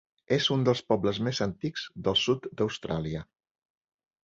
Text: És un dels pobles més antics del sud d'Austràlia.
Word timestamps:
És 0.35 0.45
un 0.53 0.63
dels 0.67 0.79
pobles 0.93 1.19
més 1.27 1.41
antics 1.47 1.85
del 2.09 2.19
sud 2.23 2.51
d'Austràlia. 2.61 3.25